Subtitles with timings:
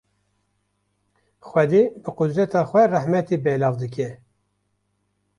[1.49, 4.09] Xwedê bi qudreta xwe rahmetê belav dike.